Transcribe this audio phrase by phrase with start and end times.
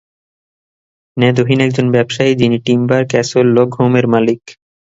[1.17, 4.41] নেদোহিন একজন ব্যবসায়ী যিনি টিম্বার ক্যাসল লগ হোমের মালিক।